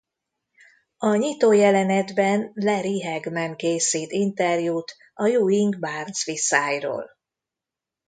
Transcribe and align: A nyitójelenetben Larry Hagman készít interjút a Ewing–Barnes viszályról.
A 0.97 1.15
nyitójelenetben 1.15 2.51
Larry 2.53 3.01
Hagman 3.03 3.55
készít 3.55 4.11
interjút 4.11 4.95
a 5.13 5.25
Ewing–Barnes 5.29 6.23
viszályról. 6.23 7.09